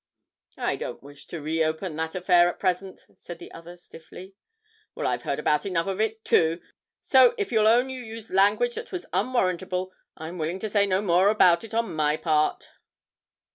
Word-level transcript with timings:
'I 0.57 0.77
don't 0.77 1.03
wish 1.03 1.27
to 1.27 1.43
reopen 1.43 1.95
that 1.97 2.15
affair 2.15 2.49
at 2.49 2.57
present,' 2.57 3.05
said 3.13 3.37
the 3.37 3.51
other, 3.51 3.77
stiffly. 3.77 4.33
'Well, 4.95 5.05
I've 5.05 5.21
heard 5.21 5.37
about 5.37 5.63
enough 5.63 5.85
of 5.85 6.01
it, 6.01 6.25
too; 6.25 6.59
so 6.99 7.35
if 7.37 7.51
you'll 7.51 7.67
own 7.67 7.91
you 7.91 8.01
used 8.01 8.31
language 8.31 8.73
that 8.73 8.91
was 8.91 9.05
unwarrantable, 9.13 9.93
I'm 10.17 10.39
willing 10.39 10.57
to 10.57 10.69
say 10.69 10.87
no 10.87 11.03
more 11.03 11.29
about 11.29 11.63
it 11.63 11.69
for 11.69 11.83
my 11.83 12.17
part.' 12.17 12.67